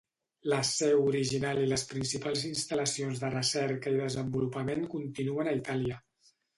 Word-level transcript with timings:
La 0.53 0.61
seu 0.69 1.03
original 1.09 1.61
i 1.65 1.67
les 1.73 1.83
principals 1.91 2.47
instal·lacions 2.53 3.23
de 3.27 3.33
recerca 3.37 3.97
i 3.97 4.03
desenvolupament 4.03 4.87
continuen 4.99 5.57
a 5.57 5.59
Itàlia. 5.65 6.07